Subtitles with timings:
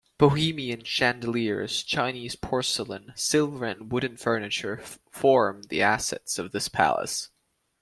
[0.17, 4.81] Bohemian chandeliers, Chinese porcelain, silver and wooden furniture
[5.11, 7.29] form the assets of this palace.